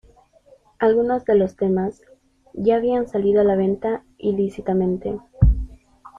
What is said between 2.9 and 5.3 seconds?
salido a la venta ilícitamente.